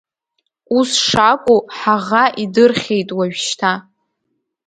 Ус 0.77 0.89
шакәу 1.05 1.59
ҳаӷа 1.77 2.23
идырхьеит 2.43 3.09
уажәшьҭа. 3.17 3.71